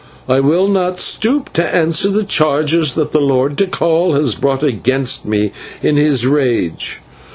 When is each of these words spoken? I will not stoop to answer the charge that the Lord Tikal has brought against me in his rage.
I 0.27 0.39
will 0.39 0.67
not 0.67 0.99
stoop 0.99 1.53
to 1.53 1.75
answer 1.75 2.09
the 2.09 2.23
charge 2.23 2.71
that 2.93 3.11
the 3.11 3.21
Lord 3.21 3.55
Tikal 3.55 4.15
has 4.15 4.33
brought 4.33 4.63
against 4.63 5.27
me 5.27 5.51
in 5.83 5.95
his 5.95 6.25
rage. 6.25 7.01